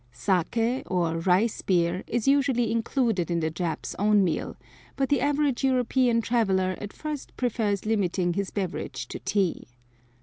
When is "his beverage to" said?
8.33-9.19